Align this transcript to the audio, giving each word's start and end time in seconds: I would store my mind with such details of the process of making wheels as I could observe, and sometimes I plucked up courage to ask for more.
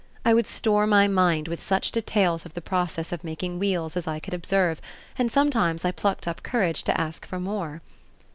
I 0.25 0.33
would 0.33 0.47
store 0.47 0.87
my 0.87 1.07
mind 1.07 1.47
with 1.47 1.61
such 1.61 1.91
details 1.91 2.43
of 2.43 2.55
the 2.55 2.59
process 2.61 3.11
of 3.11 3.23
making 3.23 3.59
wheels 3.59 3.95
as 3.95 4.07
I 4.07 4.19
could 4.19 4.33
observe, 4.33 4.81
and 5.15 5.31
sometimes 5.31 5.85
I 5.85 5.91
plucked 5.91 6.27
up 6.27 6.41
courage 6.41 6.83
to 6.85 6.99
ask 6.99 7.23
for 7.23 7.39
more. 7.39 7.83